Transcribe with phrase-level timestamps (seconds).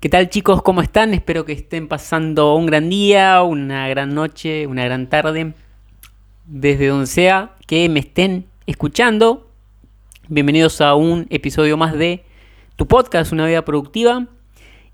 [0.00, 0.62] ¿Qué tal chicos?
[0.62, 1.12] ¿Cómo están?
[1.12, 5.52] Espero que estén pasando un gran día, una gran noche, una gran tarde.
[6.46, 9.50] Desde donde sea que me estén escuchando.
[10.26, 12.24] Bienvenidos a un episodio más de
[12.76, 14.26] tu podcast, Una vida productiva.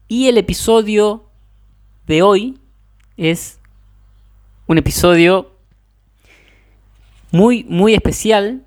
[0.08, 1.30] Y el episodio
[2.08, 2.58] de hoy
[3.16, 3.60] es
[4.66, 5.52] un episodio
[7.30, 8.64] muy, muy especial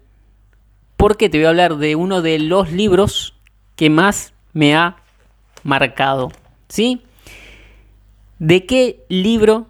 [0.96, 3.36] porque te voy a hablar de uno de los libros
[3.76, 5.04] que más me ha
[5.64, 6.32] marcado.
[6.68, 7.02] ¿Sí?
[8.40, 9.68] ¿De qué libro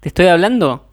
[0.00, 0.86] te estoy hablando?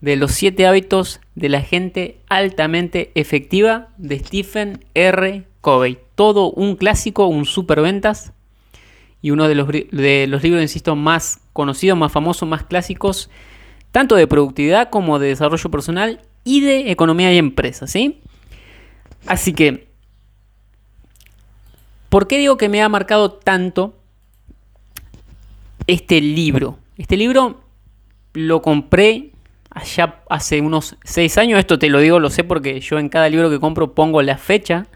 [0.00, 5.44] De los siete hábitos de la gente altamente efectiva de Stephen R.
[5.60, 5.98] Covey.
[6.14, 8.32] Todo un clásico, un superventas
[9.20, 13.30] y uno de los, de los libros, insisto, más conocidos, más famosos, más clásicos,
[13.90, 18.20] tanto de productividad como de desarrollo personal y de economía y empresa, ¿sí?
[19.26, 19.87] Así que
[22.08, 23.94] ¿Por qué digo que me ha marcado tanto
[25.86, 26.78] este libro?
[26.96, 27.60] Este libro
[28.32, 29.32] lo compré
[29.70, 31.58] allá hace unos seis años.
[31.58, 34.38] Esto te lo digo, lo sé porque yo en cada libro que compro pongo la
[34.38, 34.86] fecha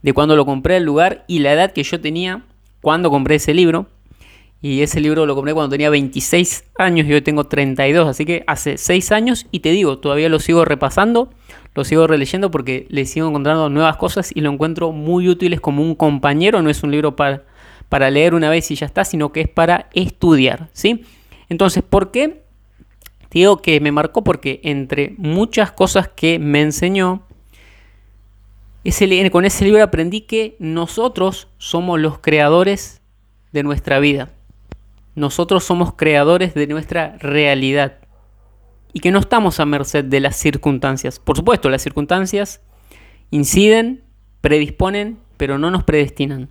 [0.00, 2.42] de cuando lo compré, el lugar y la edad que yo tenía
[2.80, 3.86] cuando compré ese libro.
[4.62, 8.44] Y ese libro lo compré cuando tenía 26 años y hoy tengo 32, así que
[8.46, 11.30] hace 6 años y te digo, todavía lo sigo repasando,
[11.74, 15.82] lo sigo releyendo porque le sigo encontrando nuevas cosas y lo encuentro muy útiles como
[15.82, 17.44] un compañero, no es un libro para,
[17.88, 21.04] para leer una vez y ya está, sino que es para estudiar, ¿sí?
[21.48, 22.42] Entonces, ¿por qué?
[23.28, 27.22] Te digo que me marcó porque entre muchas cosas que me enseñó,
[28.84, 33.00] ese, con ese libro aprendí que nosotros somos los creadores
[33.52, 34.30] de nuestra vida.
[35.14, 38.01] Nosotros somos creadores de nuestra realidad
[38.92, 41.18] y que no estamos a merced de las circunstancias.
[41.18, 42.60] Por supuesto, las circunstancias
[43.30, 44.04] inciden,
[44.40, 46.50] predisponen, pero no nos predestinan.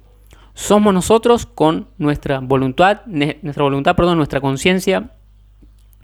[0.54, 5.12] Somos nosotros con nuestra voluntad, nuestra voluntad, perdón, nuestra conciencia,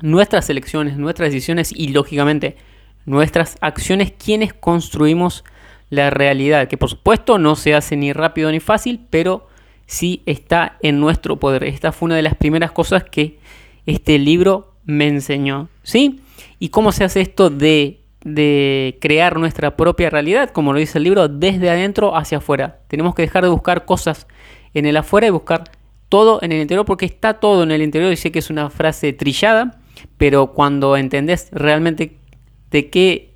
[0.01, 2.55] nuestras elecciones, nuestras decisiones y lógicamente
[3.05, 5.43] nuestras acciones quienes construimos
[5.89, 9.47] la realidad, que por supuesto no se hace ni rápido ni fácil, pero
[9.85, 11.63] sí está en nuestro poder.
[11.63, 13.39] Esta fue una de las primeras cosas que
[13.85, 15.69] este libro me enseñó.
[15.83, 16.21] ¿Sí?
[16.59, 20.49] ¿Y cómo se hace esto de, de crear nuestra propia realidad?
[20.51, 22.79] Como lo dice el libro, desde adentro hacia afuera.
[22.87, 24.27] Tenemos que dejar de buscar cosas
[24.73, 25.63] en el afuera y buscar
[26.09, 28.69] todo en el interior porque está todo en el interior y sé que es una
[28.69, 29.79] frase trillada,
[30.17, 32.17] pero cuando entendés realmente
[32.71, 33.33] de qué,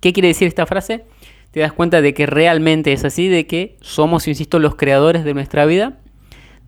[0.00, 1.04] qué quiere decir esta frase,
[1.50, 5.34] te das cuenta de que realmente es así, de que somos, insisto, los creadores de
[5.34, 5.98] nuestra vida.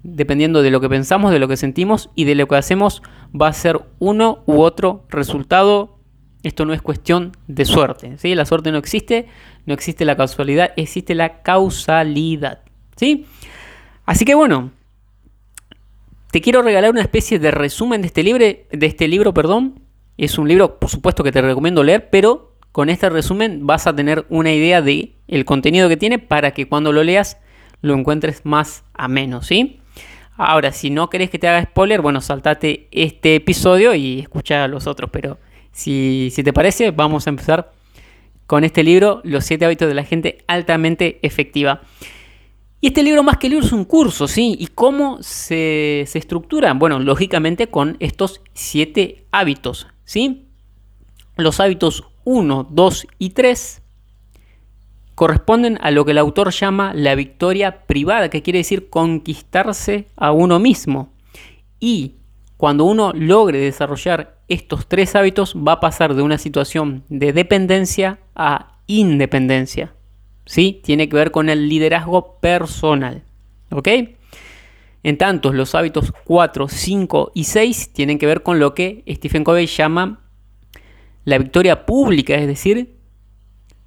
[0.03, 3.03] Dependiendo de lo que pensamos, de lo que sentimos y de lo que hacemos,
[3.39, 5.99] va a ser uno u otro resultado.
[6.43, 8.19] Esto no es cuestión de suerte.
[8.19, 8.35] ¿sí?
[8.35, 9.27] La suerte no existe,
[9.67, 12.61] no existe la casualidad, existe la causalidad.
[12.97, 13.27] ¿sí?
[14.05, 14.73] Así que bueno,
[16.31, 19.81] te quiero regalar una especie de resumen de este libro, de este libro, perdón.
[20.19, 23.95] Es un libro, por supuesto, que te recomiendo leer, pero con este resumen vas a
[23.95, 27.39] tener una idea de el contenido que tiene para que cuando lo leas
[27.83, 29.82] lo encuentres más ameno, ¿sí?
[30.37, 34.69] Ahora, si no querés que te haga spoiler, bueno, saltate este episodio y escucha a
[34.69, 35.39] los otros, pero
[35.73, 37.73] si, si te parece, vamos a empezar
[38.47, 41.83] con este libro, Los siete hábitos de la gente altamente efectiva.
[42.81, 44.57] Y este libro más que libro es un curso, ¿sí?
[44.59, 46.75] ¿Y cómo se, se estructura?
[46.75, 50.49] Bueno, lógicamente con estos siete hábitos, ¿sí?
[51.37, 53.82] Los hábitos 1, 2 y 3
[55.15, 60.33] corresponden a lo que el autor llama la victoria privada, que quiere decir conquistarse a
[60.33, 61.13] uno mismo.
[61.81, 62.17] Y
[62.57, 68.21] cuando uno logre desarrollar estos tres hábitos, va a pasar de una situación de dependencia
[68.35, 69.95] a independencia.
[70.45, 70.81] ¿Sí?
[70.83, 73.23] Tiene que ver con el liderazgo personal.
[73.71, 73.89] ¿Ok?
[75.03, 79.45] En tanto, los hábitos 4, 5 y 6 tienen que ver con lo que Stephen
[79.45, 80.21] Covey llama
[81.25, 82.97] la victoria pública, es decir,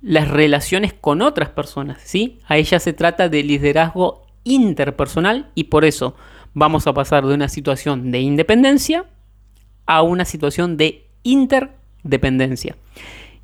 [0.01, 2.39] las relaciones con otras personas, ¿sí?
[2.47, 6.15] A ella se trata de liderazgo interpersonal y por eso
[6.53, 9.05] vamos a pasar de una situación de independencia
[9.85, 12.75] a una situación de interdependencia.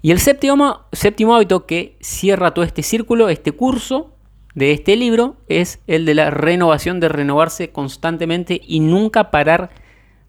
[0.01, 4.15] Y el séptimo, séptimo hábito que cierra todo este círculo, este curso,
[4.53, 9.69] de este libro es el de la renovación, de renovarse constantemente y nunca parar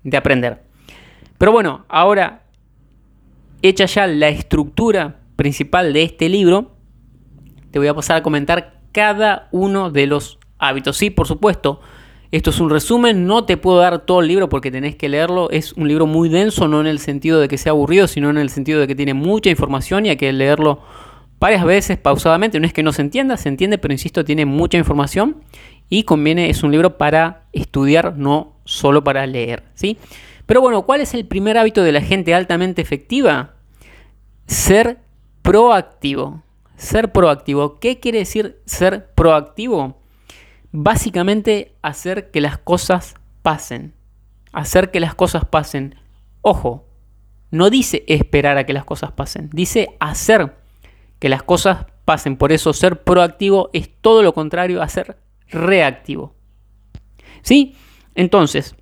[0.04, 0.62] de aprender.
[1.38, 2.44] Pero bueno, ahora
[3.62, 6.76] hecha ya la estructura principal de este libro,
[7.70, 10.96] te voy a pasar a comentar cada uno de los hábitos.
[10.96, 11.80] Sí, por supuesto,
[12.30, 15.50] esto es un resumen, no te puedo dar todo el libro porque tenés que leerlo.
[15.50, 18.38] Es un libro muy denso, no en el sentido de que sea aburrido, sino en
[18.38, 20.80] el sentido de que tiene mucha información y hay que leerlo
[21.38, 22.58] varias veces pausadamente.
[22.58, 25.42] No es que no se entienda, se entiende, pero insisto, tiene mucha información
[25.90, 29.64] y conviene, es un libro para estudiar, no solo para leer.
[29.74, 29.98] ¿sí?
[30.46, 33.56] Pero bueno, ¿cuál es el primer hábito de la gente altamente efectiva?
[34.46, 35.00] Ser
[35.42, 36.42] proactivo.
[36.76, 37.78] Ser proactivo.
[37.78, 40.00] ¿Qué quiere decir ser proactivo?
[40.72, 43.94] Básicamente hacer que las cosas pasen.
[44.52, 45.96] Hacer que las cosas pasen.
[46.40, 46.86] Ojo,
[47.52, 50.56] no dice esperar a que las cosas pasen, dice hacer
[51.18, 52.36] que las cosas pasen.
[52.36, 55.18] Por eso ser proactivo es todo lo contrario a ser
[55.48, 56.34] reactivo.
[57.42, 57.76] ¿Sí?
[58.14, 58.74] Entonces,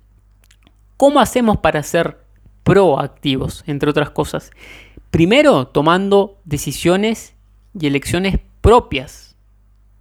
[0.97, 2.23] ¿cómo hacemos para ser
[2.63, 4.51] proactivos, entre otras cosas?
[5.11, 7.35] Primero, tomando decisiones
[7.77, 9.35] y elecciones propias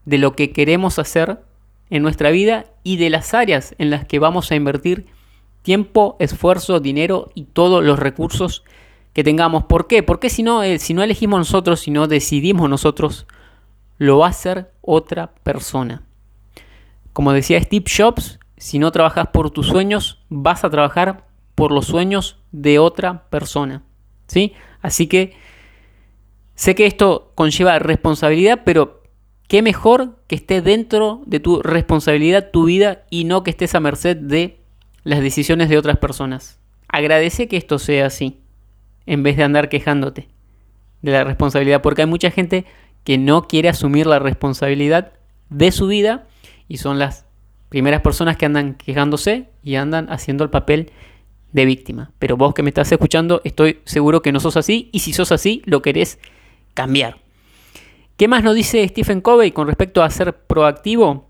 [0.04, 1.42] de lo que queremos hacer
[1.90, 5.06] en nuestra vida y de las áreas en las que vamos a invertir
[5.62, 8.62] tiempo, esfuerzo, dinero y todos los recursos
[9.12, 9.64] que tengamos.
[9.64, 10.04] ¿Por qué?
[10.04, 13.26] Porque si no, eh, elegimos nosotros, si no decidimos nosotros,
[13.98, 16.04] lo va a hacer otra persona.
[17.12, 21.86] Como decía Steve Jobs, si no trabajas por tus sueños, vas a trabajar por los
[21.86, 23.82] sueños de otra persona.
[24.30, 24.52] ¿Sí?
[24.80, 25.32] Así que
[26.54, 29.02] sé que esto conlleva responsabilidad, pero
[29.48, 33.80] qué mejor que esté dentro de tu responsabilidad tu vida y no que estés a
[33.80, 34.60] merced de
[35.02, 36.60] las decisiones de otras personas.
[36.86, 38.38] Agradece que esto sea así
[39.04, 40.28] en vez de andar quejándote
[41.02, 42.66] de la responsabilidad, porque hay mucha gente
[43.02, 45.12] que no quiere asumir la responsabilidad
[45.48, 46.28] de su vida
[46.68, 47.26] y son las
[47.68, 50.92] primeras personas que andan quejándose y andan haciendo el papel
[51.52, 52.12] de víctima.
[52.18, 55.32] Pero vos que me estás escuchando, estoy seguro que no sos así y si sos
[55.32, 56.18] así, lo querés
[56.74, 57.18] cambiar.
[58.16, 61.28] ¿Qué más nos dice Stephen Covey con respecto a ser proactivo?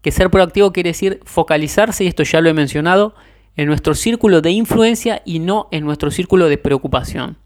[0.00, 3.14] Que ser proactivo quiere decir focalizarse, y esto ya lo he mencionado,
[3.56, 7.38] en nuestro círculo de influencia y no en nuestro círculo de preocupación.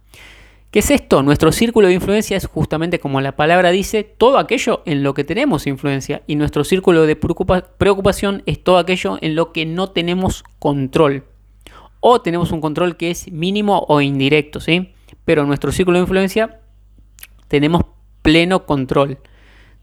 [0.70, 1.22] ¿Qué es esto?
[1.22, 5.24] Nuestro círculo de influencia es justamente como la palabra dice, todo aquello en lo que
[5.24, 10.44] tenemos influencia y nuestro círculo de preocupación es todo aquello en lo que no tenemos
[10.58, 11.24] control.
[12.04, 14.92] O tenemos un control que es mínimo o indirecto, ¿sí?
[15.24, 16.60] Pero en nuestro círculo de influencia
[17.46, 17.82] tenemos
[18.22, 19.18] pleno control.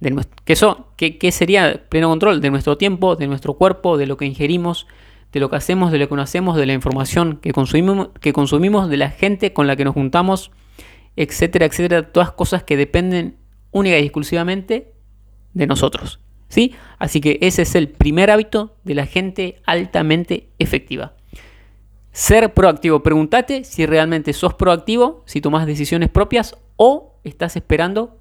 [0.02, 2.42] De nuestro, ¿qué, ¿Qué sería pleno control?
[2.42, 4.86] De nuestro tiempo, de nuestro cuerpo, de lo que ingerimos,
[5.32, 8.34] de lo que hacemos, de lo que no hacemos, de la información que consumimos, que
[8.34, 10.52] consumimos, de la gente con la que nos juntamos,
[11.16, 13.38] etcétera, etcétera, todas cosas que dependen
[13.72, 14.92] única y exclusivamente
[15.54, 16.20] de nosotros.
[16.50, 16.76] ¿sí?
[16.98, 21.14] Así que ese es el primer hábito de la gente altamente efectiva.
[22.12, 23.02] Ser proactivo.
[23.02, 28.18] Pregúntate si realmente sos proactivo, si tomas decisiones propias o estás esperando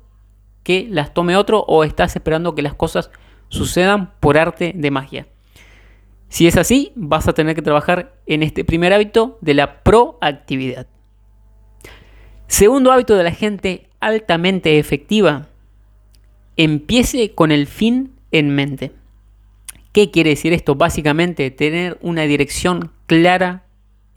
[0.63, 3.11] que las tome otro o estás esperando que las cosas
[3.49, 5.27] sucedan por arte de magia.
[6.29, 10.87] Si es así, vas a tener que trabajar en este primer hábito de la proactividad.
[12.47, 15.49] Segundo hábito de la gente altamente efectiva,
[16.57, 18.93] empiece con el fin en mente.
[19.93, 20.75] ¿Qué quiere decir esto?
[20.75, 23.65] Básicamente tener una dirección clara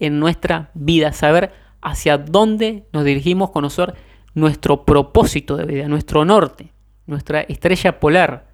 [0.02, 3.94] en nuestra vida, saber hacia dónde nos dirigimos, conocer
[4.34, 6.74] nuestro propósito de vida, nuestro norte,
[7.06, 8.48] nuestra estrella polar,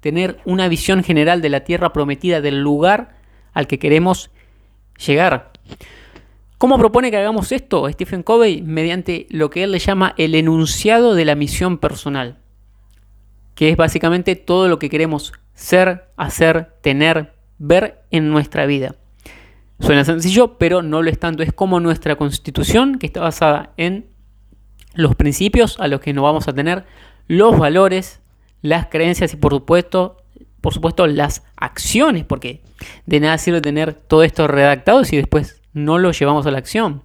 [0.00, 3.16] tener una visión general de la tierra prometida, del lugar
[3.52, 4.30] al que queremos
[5.06, 5.52] llegar.
[6.56, 8.62] ¿Cómo propone que hagamos esto Stephen Covey?
[8.62, 12.38] Mediante lo que él le llama el enunciado de la misión personal,
[13.54, 18.94] que es básicamente todo lo que queremos ser, hacer, tener, ver en nuestra vida.
[19.80, 21.42] Suena sencillo, pero no lo es tanto.
[21.42, 24.06] Es como nuestra constitución, que está basada en
[24.94, 26.84] los principios a los que nos vamos a tener,
[27.28, 28.20] los valores,
[28.62, 30.18] las creencias y por supuesto,
[30.60, 32.62] por supuesto las acciones, porque
[33.06, 37.02] de nada sirve tener todo esto redactado si después no lo llevamos a la acción.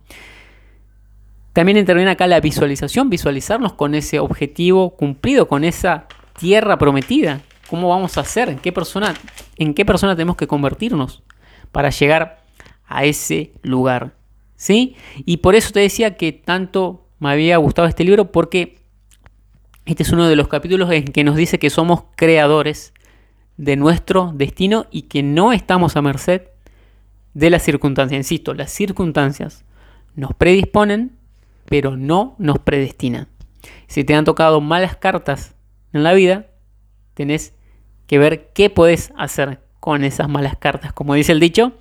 [1.53, 7.41] También interviene acá la visualización, visualizarnos con ese objetivo cumplido, con esa tierra prometida.
[7.69, 8.49] ¿Cómo vamos a hacer?
[8.49, 9.13] ¿En qué persona,
[9.57, 11.23] en qué persona tenemos que convertirnos
[11.71, 12.44] para llegar
[12.87, 14.15] a ese lugar?
[14.55, 14.95] ¿Sí?
[15.25, 18.79] Y por eso te decía que tanto me había gustado este libro porque
[19.85, 22.93] este es uno de los capítulos en que nos dice que somos creadores
[23.57, 26.43] de nuestro destino y que no estamos a merced
[27.33, 28.17] de las circunstancias.
[28.17, 29.63] Insisto, las circunstancias
[30.15, 31.17] nos predisponen,
[31.65, 33.27] pero no nos predestinan.
[33.87, 35.55] Si te han tocado malas cartas
[35.93, 36.47] en la vida,
[37.13, 37.53] tenés
[38.07, 40.93] que ver qué podés hacer con esas malas cartas.
[40.93, 41.73] Como dice el dicho,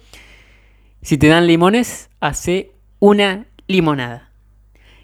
[1.05, 4.31] si te dan limones, hace una limonada.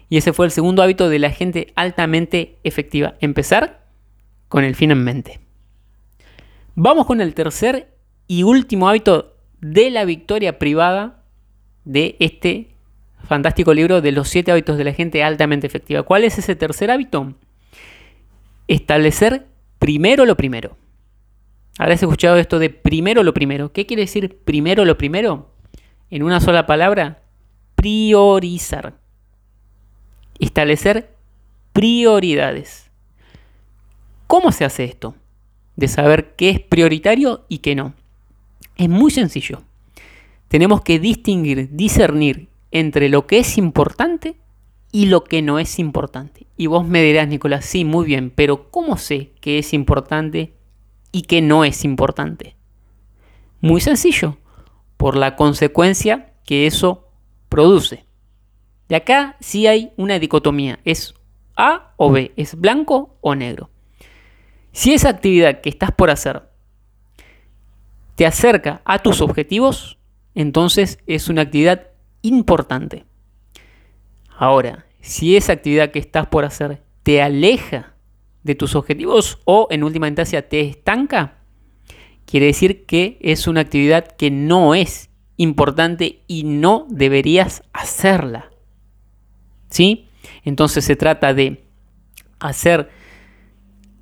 [0.09, 3.13] Y ese fue el segundo hábito de la gente altamente efectiva.
[3.19, 3.85] Empezar
[4.49, 5.39] con el fin en mente.
[6.73, 7.95] Vamos con el tercer
[8.27, 11.23] y último hábito de la victoria privada
[11.85, 12.75] de este
[13.23, 16.01] fantástico libro de los siete hábitos de la gente altamente efectiva.
[16.01, 17.35] ¿Cuál es ese tercer hábito?
[18.67, 19.45] Establecer
[19.77, 20.77] primero lo primero.
[21.77, 23.71] Habrás escuchado esto de primero lo primero.
[23.71, 25.50] ¿Qué quiere decir primero lo primero?
[26.11, 27.23] En una sola palabra,
[27.75, 28.99] priorizar.
[30.39, 31.15] Establecer
[31.71, 32.91] prioridades.
[34.27, 35.15] ¿Cómo se hace esto?
[35.77, 37.93] De saber qué es prioritario y qué no.
[38.75, 39.63] Es muy sencillo.
[40.49, 44.35] Tenemos que distinguir, discernir entre lo que es importante
[44.91, 46.45] y lo que no es importante.
[46.57, 50.51] Y vos me dirás, Nicolás, sí, muy bien, pero ¿cómo sé qué es importante
[51.13, 52.57] y qué no es importante?
[53.61, 54.37] Muy sencillo,
[55.01, 57.07] por la consecuencia que eso
[57.49, 58.05] produce.
[58.87, 61.15] De acá sí hay una dicotomía, es
[61.55, 63.71] A o B, es blanco o negro.
[64.73, 66.43] Si esa actividad que estás por hacer
[68.13, 69.97] te acerca a tus objetivos,
[70.35, 71.87] entonces es una actividad
[72.21, 73.05] importante.
[74.37, 77.95] Ahora, si esa actividad que estás por hacer te aleja
[78.43, 81.40] de tus objetivos o en última instancia te estanca,
[82.25, 88.51] quiere decir que es una actividad que no es importante y no deberías hacerla.
[89.69, 90.09] ¿Sí?
[90.43, 91.65] Entonces se trata de
[92.39, 92.89] hacer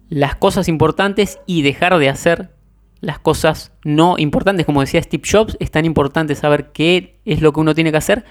[0.10, 2.56] las cosas importantes y dejar de hacer
[3.00, 4.66] las cosas no importantes.
[4.66, 7.98] Como decía Steve Jobs, es tan importante saber qué es lo que uno tiene que
[7.98, 8.26] hacer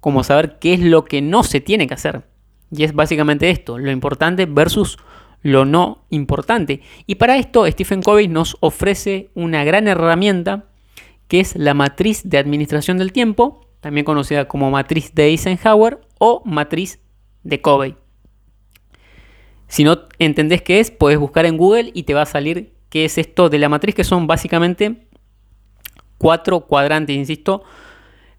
[0.00, 2.22] como saber qué es lo que no se tiene que hacer.
[2.70, 4.98] Y es básicamente esto, lo importante versus
[5.42, 6.80] lo no importante.
[7.06, 10.66] Y para esto Stephen Covey nos ofrece una gran herramienta
[11.28, 16.42] que es la matriz de administración del tiempo, también conocida como matriz de Eisenhower o
[16.44, 16.98] matriz
[17.44, 17.94] de Covey.
[19.68, 23.04] Si no entendés qué es, puedes buscar en Google y te va a salir qué
[23.04, 25.06] es esto de la matriz, que son básicamente
[26.18, 27.62] cuatro cuadrantes, insisto.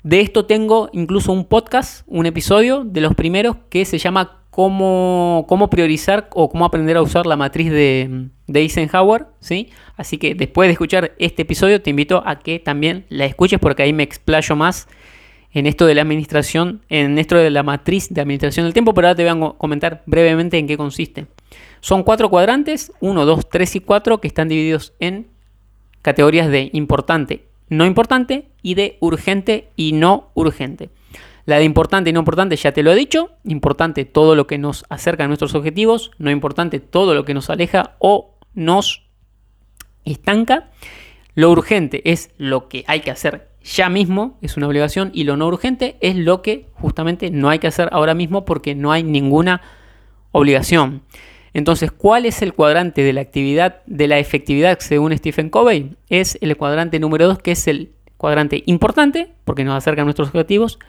[0.04, 5.46] De esto tengo incluso un podcast, un episodio de los primeros que se llama Cómo,
[5.48, 9.26] cómo priorizar o cómo aprender a usar la matriz de, Eisenhower.
[9.40, 9.70] ¿sí?
[9.98, 13.84] Así que después de escuchar este episodio te invito a que también la escuches porque
[13.84, 14.88] ahí me explayo más
[15.54, 19.08] en esto de la administración, en esto de la matriz de administración del tiempo, pero
[19.08, 21.28] ahora te voy a comentar brevemente en qué consiste.
[21.82, 25.28] Son cuatro cuadrantes, 1, 2, 3 y 4, que están divididos en
[26.02, 30.90] categorías de importante, no importante y de urgente y no urgente.
[31.46, 34.58] La de importante y no importante ya te lo he dicho, importante todo lo que
[34.58, 39.08] nos acerca a nuestros objetivos, no importante todo lo que nos aleja o nos
[40.06, 40.70] estanca.
[41.34, 45.38] Lo urgente es lo que hay que hacer ya mismo, es una obligación, y lo
[45.38, 49.04] no urgente es lo que justamente no hay que hacer ahora mismo porque no hay
[49.04, 49.62] ninguna
[50.32, 51.04] obligación.
[51.54, 55.96] Entonces, ¿cuál es el cuadrante de la actividad, de la efectividad según Stephen Covey?
[56.10, 60.30] Es el cuadrante número 2, que es el cuadrante importante, porque nos acerca a nuestros
[60.30, 60.80] objetivos,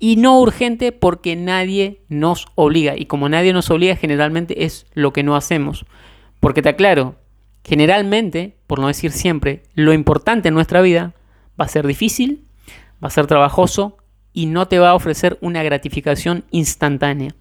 [0.00, 2.96] y no urgente, porque nadie nos obliga.
[2.96, 5.84] Y como nadie nos obliga, generalmente es lo que no hacemos.
[6.40, 7.16] Porque te aclaro,
[7.64, 11.14] generalmente, por no decir siempre, lo importante en nuestra vida
[11.60, 12.46] va a ser difícil,
[13.04, 13.98] va a ser trabajoso
[14.32, 17.34] y no te va a ofrecer una gratificación instantánea.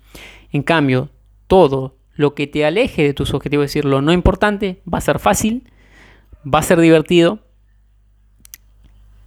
[0.52, 1.10] En cambio,
[1.48, 5.02] todo lo que te aleje de tus objetivos, es decir, lo no importante, va a
[5.02, 5.72] ser fácil,
[6.46, 7.40] va a ser divertido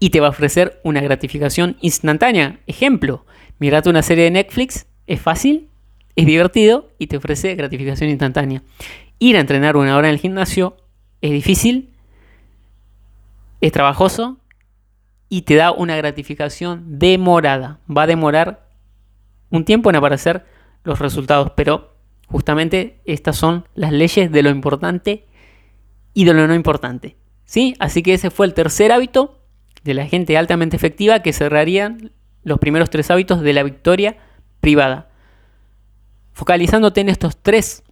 [0.03, 2.59] y te va a ofrecer una gratificación instantánea.
[2.67, 3.25] Ejemplo,
[3.61, 5.69] mirate una serie de Netflix, es fácil,
[6.17, 8.65] es divertido y te ofrece gratificación instantánea.
[9.21, 10.77] Ir a entrenar una hora en el gimnasio
[11.21, 11.91] es difícil,
[13.61, 14.39] es trabajoso
[15.29, 17.79] y te da una gratificación demorada.
[17.89, 18.69] Va a demorar
[19.51, 20.45] un tiempo en aparecer
[20.83, 21.93] los resultados, pero
[22.33, 25.27] Justamente estas son las leyes de lo importante
[26.15, 27.19] y de lo no importante.
[27.45, 27.75] ¿sí?
[27.79, 29.42] Así que ese fue el tercer hábito
[29.85, 32.13] de la gente altamente efectiva que cerrarían
[32.45, 34.17] los primeros tres hábitos de la victoria
[34.61, 35.09] privada.
[36.33, 37.83] Focalizándote en estos tres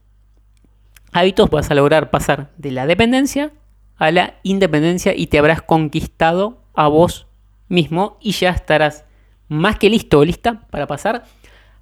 [1.12, 3.52] hábitos vas a lograr pasar de la dependencia
[3.96, 7.26] a la independencia y te habrás conquistado a vos
[7.68, 9.04] mismo y ya estarás
[9.48, 11.24] más que listo o lista para pasar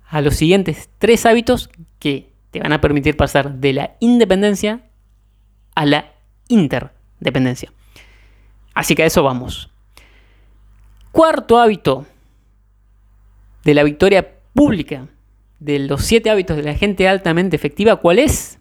[0.09, 4.81] a los siguientes tres hábitos que te van a permitir pasar de la independencia
[5.75, 6.13] a la
[6.49, 7.73] interdependencia.
[8.75, 9.71] Así que a eso vamos.
[11.13, 12.07] Cuarto hábito
[13.65, 15.09] de la victoria pública
[15.59, 18.59] de los siete hábitos de la gente altamente efectiva, ¿cuál es?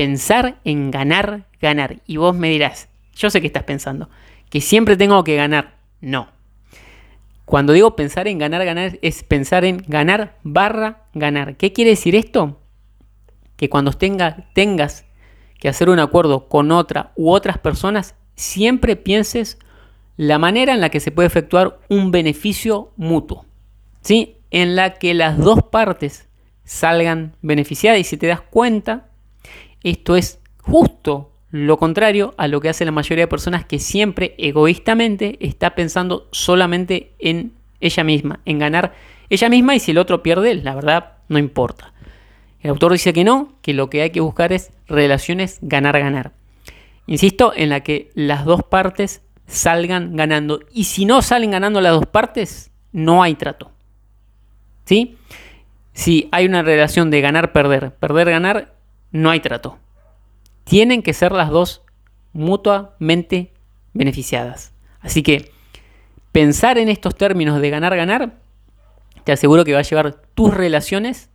[0.00, 1.98] pensar en ganar, ganar.
[2.06, 4.08] Y vos me dirás, yo sé que estás pensando,
[4.48, 5.76] que siempre tengo que ganar.
[6.00, 6.28] No.
[7.44, 11.58] Cuando digo pensar en ganar, ganar, es pensar en ganar barra ganar.
[11.58, 12.62] ¿Qué quiere decir esto?
[13.58, 15.04] Que cuando tenga, tengas
[15.58, 19.58] que hacer un acuerdo con otra u otras personas, siempre pienses
[20.16, 23.46] la manera en la que se puede efectuar un beneficio mutuo.
[24.02, 24.36] ¿sí?
[24.50, 26.28] En la que las dos partes
[26.64, 28.00] salgan beneficiadas.
[28.00, 29.08] Y si te das cuenta,
[29.82, 34.34] esto es justo lo contrario a lo que hace la mayoría de personas que siempre
[34.38, 38.94] egoístamente está pensando solamente en ella misma, en ganar
[39.30, 41.92] ella misma y si el otro pierde, la verdad no importa.
[42.60, 46.32] El autor dice que no, que lo que hay que buscar es relaciones ganar-ganar.
[47.06, 50.60] Insisto, en la que las dos partes salgan ganando.
[50.72, 53.70] Y si no salen ganando las dos partes, no hay trato.
[54.84, 55.18] ¿Sí?
[55.92, 58.74] Si hay una relación de ganar-perder, perder-ganar,
[59.10, 59.78] no hay trato.
[60.64, 61.82] Tienen que ser las dos
[62.32, 63.52] mutuamente
[63.92, 64.72] beneficiadas.
[65.00, 65.50] Así que
[66.32, 68.38] pensar en estos términos de ganar-ganar,
[69.24, 71.28] te aseguro que va a llevar tus relaciones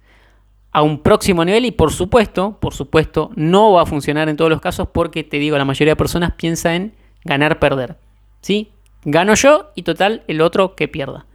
[0.72, 4.50] a un próximo nivel y por supuesto, por supuesto, no va a funcionar en todos
[4.50, 6.94] los casos porque te digo, la mayoría de personas piensa en
[7.24, 7.98] ganar-perder.
[8.46, 8.70] ¿Sí?
[9.06, 11.26] Gano yo y total el otro que pierda.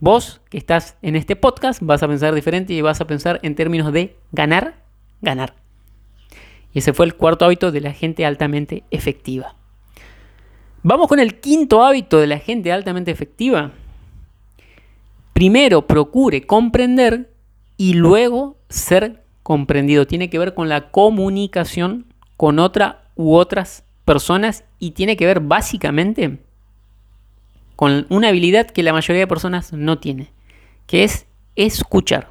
[0.00, 3.54] Vos que estás en este podcast vas a pensar diferente y vas a pensar en
[3.54, 4.82] términos de ganar,
[5.20, 5.54] ganar.
[6.72, 9.54] Y ese fue el cuarto hábito de la gente altamente efectiva.
[10.82, 13.72] Vamos con el quinto hábito de la gente altamente efectiva.
[15.34, 17.34] Primero, procure comprender
[17.76, 20.06] y luego ser comprendido.
[20.06, 22.06] Tiene que ver con la comunicación
[22.38, 26.38] con otra u otras personas y tiene que ver básicamente
[27.76, 30.32] con una habilidad que la mayoría de personas no tiene,
[30.86, 32.30] que es escuchar.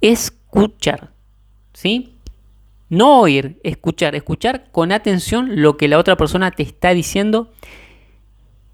[0.00, 1.12] Escuchar.
[1.72, 2.16] ¿Sí?
[2.88, 4.14] No oír, escuchar.
[4.14, 7.50] Escuchar con atención lo que la otra persona te está diciendo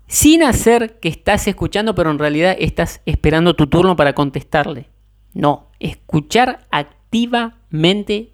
[0.09, 4.89] sin hacer que estás escuchando, pero en realidad estás esperando tu turno para contestarle.
[5.35, 8.33] No, escuchar activamente,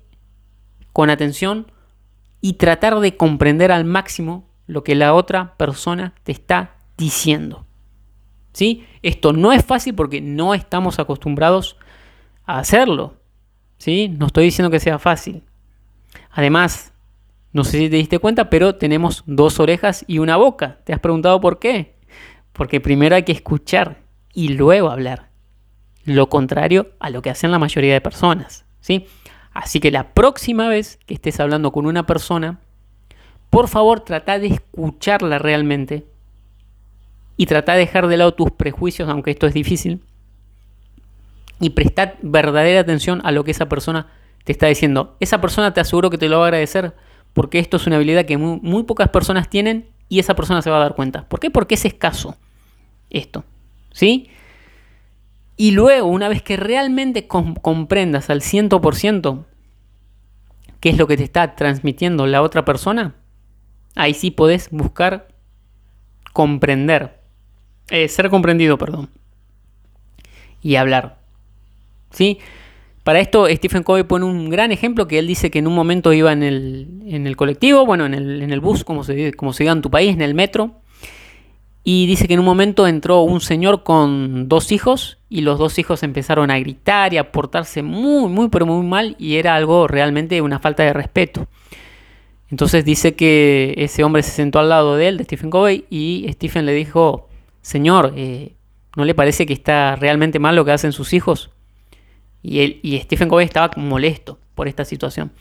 [0.93, 1.67] con atención
[2.45, 7.65] y tratar de comprender al máximo lo que la otra persona te está diciendo.
[8.53, 8.85] ¿Sí?
[9.01, 11.79] Esto no es fácil porque no estamos acostumbrados
[12.45, 13.15] a hacerlo.
[13.79, 14.11] ¿Sí?
[14.11, 15.43] No estoy diciendo que sea fácil.
[16.33, 16.93] Además,
[17.55, 20.81] no sé si te diste cuenta, pero tenemos dos orejas y una boca.
[20.85, 21.95] ¿Te has preguntado por qué?
[22.53, 24.03] Porque primero hay que escuchar
[24.35, 25.31] y luego hablar
[26.05, 28.67] lo contrario a lo que hacen la mayoría de personas.
[28.81, 29.07] ¿sí?
[29.55, 32.59] Así que la próxima vez que estés hablando con una persona,
[33.51, 36.05] por favor trata de escucharla realmente
[37.37, 40.03] y trata de dejar de lado tus prejuicios, aunque esto es difícil,
[41.61, 44.09] y prestar verdadera atención a lo que esa persona
[44.43, 45.17] te está diciendo.
[45.21, 46.95] Esa persona te aseguro que te lo va a agradecer
[47.33, 50.71] porque esto es una habilidad que muy, muy pocas personas tienen y esa persona se
[50.71, 51.29] va a dar cuenta.
[51.29, 51.51] ¿Por qué?
[51.51, 52.37] Porque es escaso
[53.09, 53.45] esto.
[53.93, 54.29] ¿Sí?
[55.57, 59.45] Y luego, una vez que realmente comprendas al 100%
[60.81, 63.15] qué es lo que te está transmitiendo la otra persona,
[63.95, 65.29] ahí sí podés buscar
[66.33, 67.21] comprender,
[67.89, 69.09] eh, ser comprendido, perdón,
[70.61, 71.19] y hablar.
[72.11, 72.39] ¿Sí?
[73.05, 76.13] Para esto Stephen Covey pone un gran ejemplo que él dice que en un momento
[76.13, 79.73] iba en el, colectivo, bueno, en el, en el bus, como se, como se diga
[79.73, 80.81] en tu país, en el metro,
[81.87, 85.79] y dice que en un momento entró un señor con dos hijos y los dos
[85.79, 89.87] hijos empezaron a gritar y a portarse muy, muy, pero muy mal y era algo
[89.87, 91.47] realmente una falta de respeto.
[92.51, 96.27] Entonces dice que ese hombre se sentó al lado de él, de Stephen Covey, y
[96.33, 97.29] Stephen le dijo,
[97.61, 98.55] señor, eh,
[98.97, 101.51] ¿no le parece que está realmente mal lo que hacen sus hijos?
[102.43, 105.33] Y, y Stephen Covey estaba molesto por esta situación.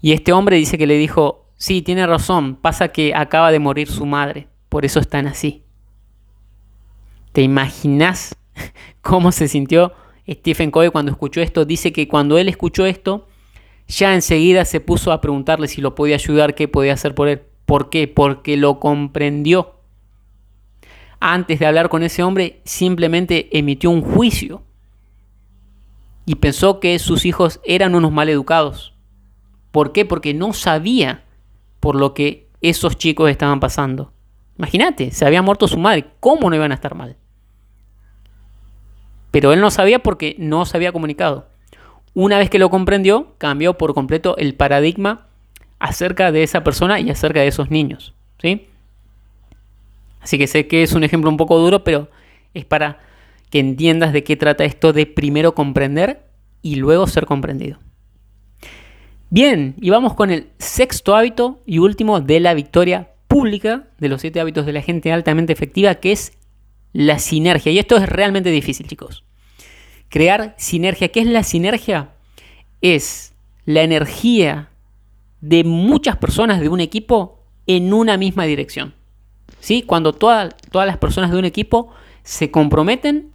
[0.00, 3.88] Y este hombre dice que le dijo, sí, tiene razón, pasa que acaba de morir
[3.88, 5.62] su madre, por eso están así.
[7.38, 8.34] ¿Te imaginas
[9.00, 9.92] cómo se sintió
[10.28, 11.64] Stephen Covey cuando escuchó esto?
[11.64, 13.28] Dice que cuando él escuchó esto,
[13.86, 17.42] ya enseguida se puso a preguntarle si lo podía ayudar, qué podía hacer por él.
[17.64, 18.08] ¿Por qué?
[18.08, 19.76] Porque lo comprendió.
[21.20, 24.64] Antes de hablar con ese hombre, simplemente emitió un juicio
[26.26, 28.94] y pensó que sus hijos eran unos maleducados.
[29.70, 30.04] ¿Por qué?
[30.04, 31.22] Porque no sabía
[31.78, 34.12] por lo que esos chicos estaban pasando.
[34.56, 37.16] Imagínate, se había muerto su madre, ¿cómo no iban a estar mal?
[39.30, 41.48] Pero él no sabía porque no se había comunicado.
[42.14, 45.26] Una vez que lo comprendió, cambió por completo el paradigma
[45.78, 48.14] acerca de esa persona y acerca de esos niños.
[48.40, 48.68] ¿sí?
[50.20, 52.08] Así que sé que es un ejemplo un poco duro, pero
[52.54, 52.98] es para
[53.50, 56.26] que entiendas de qué trata esto de primero comprender
[56.62, 57.78] y luego ser comprendido.
[59.30, 64.22] Bien, y vamos con el sexto hábito y último de la victoria pública de los
[64.22, 66.37] siete hábitos de la gente altamente efectiva, que es
[66.92, 67.72] la sinergia.
[67.72, 69.24] Y esto es realmente difícil, chicos.
[70.08, 71.08] Crear sinergia.
[71.08, 72.10] ¿Qué es la sinergia?
[72.80, 74.70] Es la energía
[75.40, 78.94] de muchas personas de un equipo en una misma dirección.
[79.60, 79.82] ¿Sí?
[79.82, 81.90] Cuando todas las personas de un equipo
[82.22, 83.32] se comprometen,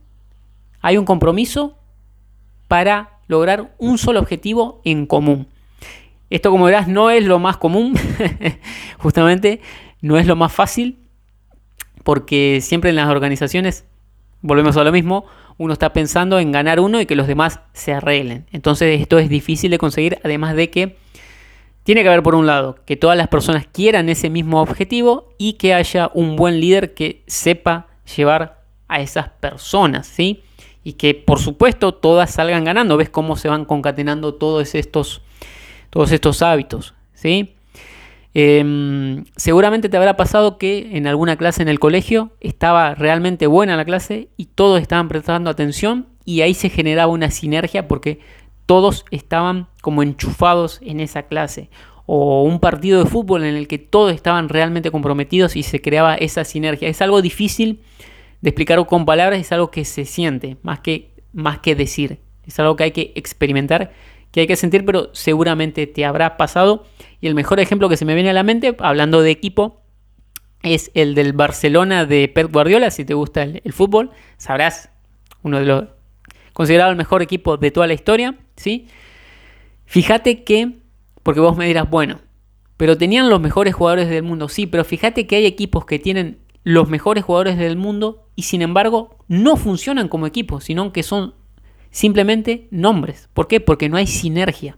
[0.81, 1.77] hay un compromiso
[2.67, 5.47] para lograr un solo objetivo en común.
[6.29, 7.93] Esto, como verás, no es lo más común,
[8.97, 9.61] justamente
[10.01, 10.97] no es lo más fácil,
[12.03, 13.85] porque siempre en las organizaciones,
[14.41, 15.25] volvemos a lo mismo,
[15.57, 18.45] uno está pensando en ganar uno y que los demás se arreglen.
[18.51, 20.97] Entonces esto es difícil de conseguir, además de que
[21.83, 25.53] tiene que haber por un lado que todas las personas quieran ese mismo objetivo y
[25.53, 30.43] que haya un buen líder que sepa llevar a esas personas, ¿sí?
[30.83, 32.97] Y que por supuesto todas salgan ganando.
[32.97, 35.21] ¿Ves cómo se van concatenando todos estos,
[35.89, 37.55] todos estos hábitos, ¿sí?
[38.35, 43.77] Em, seguramente te habrá pasado que en alguna clase en el colegio estaba realmente buena
[43.77, 48.19] la clase y todos estaban prestando atención y ahí se generaba una sinergia porque
[48.65, 51.69] todos estaban como enchufados en esa clase.
[52.05, 56.15] O un partido de fútbol en el que todos estaban realmente comprometidos y se creaba
[56.15, 56.89] esa sinergia.
[56.89, 57.81] Es algo difícil
[58.41, 62.19] de explicar con palabras, es algo que se siente más que, más que decir.
[62.45, 63.91] Es algo que hay que experimentar
[64.33, 66.85] que hay que sentir, pero seguramente te habrá pasado.
[67.23, 69.81] Y el mejor ejemplo que se me viene a la mente, hablando de equipo,
[70.61, 72.91] es el del Barcelona de Pep Guardiola.
[72.91, 74.89] Si te gusta el, fútbol, sabrás,
[75.41, 75.85] uno de los
[76.51, 78.89] considerado el mejor equipo de toda la historia, ¿sí?
[79.85, 80.79] Fíjate que,
[81.23, 82.19] porque vos me dirás, bueno,
[82.75, 86.39] pero tenían los mejores jugadores del mundo, sí, pero fíjate que hay equipos que tienen
[86.65, 91.35] los mejores jugadores del mundo y sin embargo no funcionan como equipo, sino que son
[91.89, 93.29] simplemente nombres.
[93.33, 93.61] ¿Por qué?
[93.61, 94.77] Porque no hay sinergia.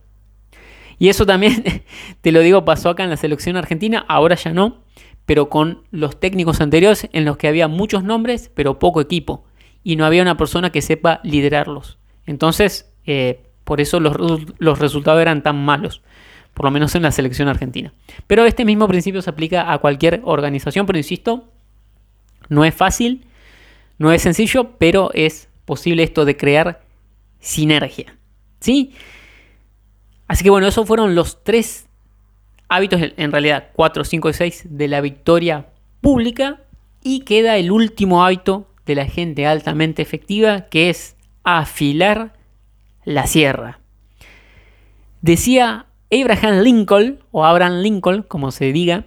[0.97, 1.63] Y eso también,
[2.21, 4.83] te lo digo, pasó acá en la selección argentina, ahora ya no,
[5.25, 9.45] pero con los técnicos anteriores en los que había muchos nombres, pero poco equipo.
[9.83, 11.99] Y no había una persona que sepa liderarlos.
[12.25, 14.15] Entonces, eh, por eso los,
[14.57, 16.01] los resultados eran tan malos,
[16.53, 17.93] por lo menos en la selección argentina.
[18.27, 21.51] Pero este mismo principio se aplica a cualquier organización, pero insisto,
[22.49, 23.25] no es fácil,
[23.97, 26.83] no es sencillo, pero es posible esto de crear
[27.39, 28.15] sinergia.
[28.59, 28.93] ¿Sí?
[30.27, 31.87] Así que bueno, esos fueron los tres
[32.67, 35.67] hábitos, en realidad 4, 5 y 6 de la victoria
[36.01, 36.61] pública.
[37.03, 42.33] Y queda el último hábito de la gente altamente efectiva, que es afilar
[43.03, 43.79] la sierra.
[45.21, 49.05] Decía Abraham Lincoln, o Abraham Lincoln, como se diga,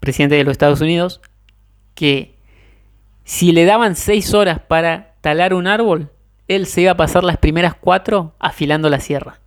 [0.00, 1.20] presidente de los Estados Unidos,
[1.94, 2.34] que
[3.24, 6.10] si le daban 6 horas para talar un árbol,
[6.48, 9.40] él se iba a pasar las primeras cuatro afilando la sierra.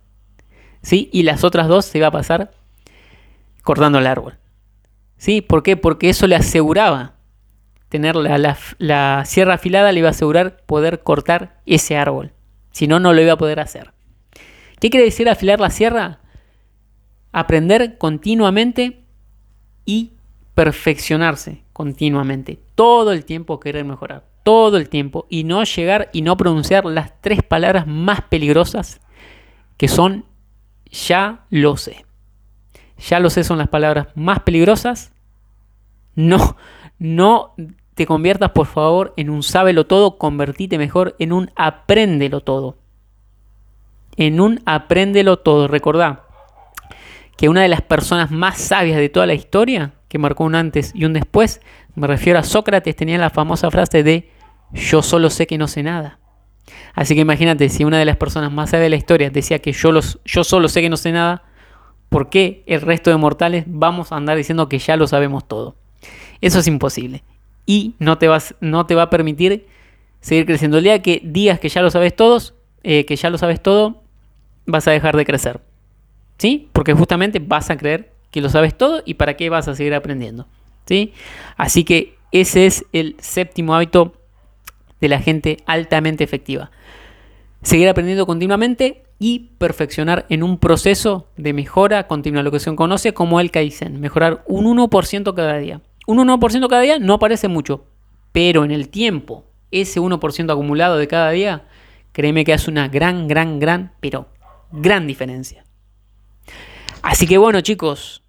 [0.82, 1.08] ¿Sí?
[1.12, 2.52] Y las otras dos se iba a pasar
[3.62, 4.38] cortando el árbol.
[5.16, 5.40] ¿Sí?
[5.40, 5.76] ¿Por qué?
[5.76, 7.14] Porque eso le aseguraba
[7.88, 12.32] tener la, sierra afilada, le iba a asegurar poder cortar ese árbol.
[12.70, 13.92] Si no, no lo iba a poder hacer.
[14.80, 16.20] ¿Qué quiere decir afilar la sierra?
[17.32, 19.04] Aprender continuamente
[19.84, 20.12] y
[20.54, 22.60] perfeccionarse continuamente.
[22.74, 27.20] Todo el tiempo querer mejorar todo el tiempo y no llegar y no pronunciar las
[27.20, 28.98] tres palabras más peligrosas
[29.76, 30.24] que son
[30.90, 32.04] ya lo sé.
[32.98, 35.12] Ya lo sé son las palabras más peligrosas.
[36.14, 36.56] No,
[36.98, 37.54] no
[37.94, 42.76] te conviertas por favor en un sábelo todo, convertite mejor en un apréndelo todo.
[44.16, 45.68] En un apréndelo todo.
[45.68, 46.24] Recordá
[47.36, 50.92] que una de las personas más sabias de toda la historia, que marcó un antes
[50.94, 51.60] y un después,
[51.94, 54.30] me refiero a Sócrates, tenía la famosa frase de
[54.72, 56.18] yo solo sé que no sé nada.
[56.94, 59.72] Así que imagínate, si una de las personas más sabias de la historia decía que
[59.72, 61.44] yo, los, yo solo sé que no sé nada,
[62.08, 65.76] ¿por qué el resto de mortales vamos a andar diciendo que ya lo sabemos todo?
[66.40, 67.22] Eso es imposible.
[67.66, 69.66] Y no te, vas, no te va a permitir
[70.20, 70.78] seguir creciendo.
[70.78, 74.02] El día que digas que ya lo sabes todos, eh, que ya lo sabes todo,
[74.66, 75.60] vas a dejar de crecer.
[76.38, 76.68] ¿Sí?
[76.72, 79.94] Porque justamente vas a creer que lo sabes todo y para qué vas a seguir
[79.94, 80.46] aprendiendo.
[80.86, 81.12] ¿Sí?
[81.56, 84.14] Así que ese es el séptimo hábito
[85.00, 86.70] de la gente altamente efectiva.
[87.62, 93.12] Seguir aprendiendo continuamente y perfeccionar en un proceso de mejora continua, lo que se conoce
[93.12, 95.80] como el Kaizen, mejorar un 1% cada día.
[96.06, 97.84] Un 1% cada día no parece mucho,
[98.32, 101.64] pero en el tiempo, ese 1% acumulado de cada día,
[102.12, 104.28] créeme que hace una gran, gran, gran, pero
[104.70, 105.64] gran diferencia.
[107.02, 108.22] Así que bueno chicos,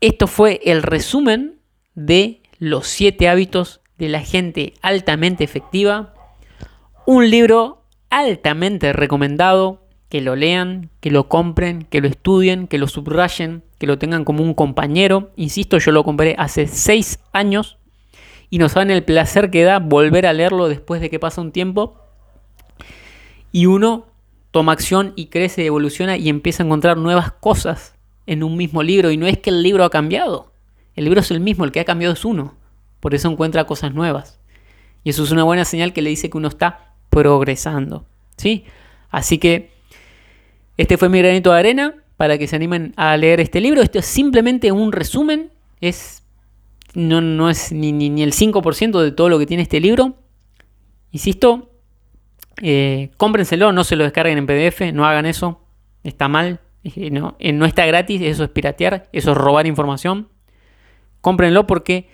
[0.00, 1.60] esto fue el resumen
[1.94, 6.12] de los 7 hábitos de la gente altamente efectiva.
[7.06, 12.88] Un libro altamente recomendado que lo lean, que lo compren, que lo estudien, que lo
[12.88, 15.30] subrayen, que lo tengan como un compañero.
[15.36, 17.78] Insisto, yo lo compré hace seis años
[18.50, 21.52] y no saben el placer que da volver a leerlo después de que pasa un
[21.52, 21.96] tiempo.
[23.52, 24.06] Y uno
[24.50, 27.94] toma acción y crece, evoluciona y empieza a encontrar nuevas cosas
[28.26, 29.12] en un mismo libro.
[29.12, 30.50] Y no es que el libro ha cambiado.
[30.96, 32.56] El libro es el mismo, el que ha cambiado es uno.
[33.02, 34.38] Por eso encuentra cosas nuevas.
[35.02, 38.06] Y eso es una buena señal que le dice que uno está progresando.
[38.36, 38.64] ¿Sí?
[39.10, 39.72] Así que
[40.76, 43.82] este fue mi granito de arena para que se animen a leer este libro.
[43.82, 45.50] Esto es simplemente un resumen.
[45.80, 46.22] Es,
[46.94, 50.14] no, no es ni, ni, el 5% de todo lo que tiene este libro.
[51.10, 51.72] Insisto,
[52.62, 55.60] eh, cómprenselo, no se lo descarguen en PDF, no hagan eso.
[56.04, 56.60] Está mal.
[57.10, 60.28] No, eh, no está gratis, eso es piratear, eso es robar información.
[61.20, 62.08] Cómprenlo porque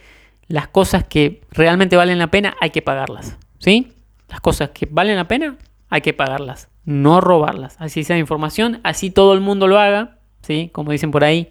[0.49, 3.39] las cosas que realmente valen la pena hay que pagarlas.
[3.59, 3.93] ¿Sí?
[4.29, 5.57] Las cosas que valen la pena
[5.89, 7.77] hay que pagarlas no robarlas.
[7.79, 10.71] Así sea información, así todo el mundo lo haga, ¿sí?
[10.73, 11.51] Como dicen por ahí,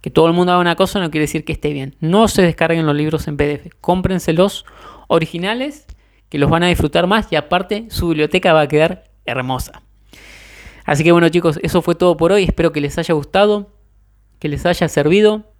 [0.00, 1.96] que todo el mundo haga una cosa no quiere decir que esté bien.
[1.98, 4.64] No se descarguen los libros en PDF, cómprenselos
[5.08, 5.86] originales
[6.28, 9.82] que los van a disfrutar más y aparte su biblioteca va a quedar hermosa.
[10.84, 13.74] Así que bueno chicos, eso fue todo por hoy, espero que les haya gustado,
[14.38, 15.52] que les haya servido.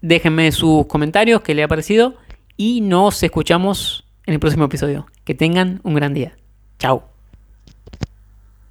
[0.00, 2.16] Déjenme sus comentarios, que les ha parecido
[2.56, 5.06] y nos escuchamos en el próximo episodio.
[5.24, 6.36] Que tengan un gran día.
[6.78, 7.15] Chao.